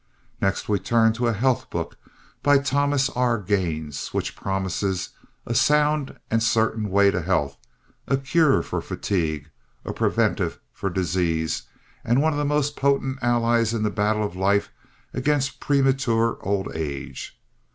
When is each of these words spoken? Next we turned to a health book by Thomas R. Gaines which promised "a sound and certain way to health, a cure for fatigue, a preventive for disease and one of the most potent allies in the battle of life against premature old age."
Next 0.41 0.67
we 0.67 0.79
turned 0.79 1.13
to 1.13 1.27
a 1.27 1.31
health 1.33 1.69
book 1.69 1.95
by 2.41 2.57
Thomas 2.57 3.07
R. 3.11 3.37
Gaines 3.37 4.07
which 4.07 4.35
promised 4.35 4.83
"a 5.45 5.53
sound 5.53 6.17
and 6.31 6.41
certain 6.41 6.89
way 6.89 7.11
to 7.11 7.21
health, 7.21 7.55
a 8.07 8.17
cure 8.17 8.63
for 8.63 8.81
fatigue, 8.81 9.51
a 9.85 9.93
preventive 9.93 10.59
for 10.73 10.89
disease 10.89 11.61
and 12.03 12.19
one 12.19 12.33
of 12.33 12.39
the 12.39 12.45
most 12.45 12.75
potent 12.75 13.19
allies 13.21 13.75
in 13.75 13.83
the 13.83 13.91
battle 13.91 14.23
of 14.23 14.35
life 14.35 14.71
against 15.13 15.59
premature 15.59 16.39
old 16.41 16.67
age." 16.73 17.39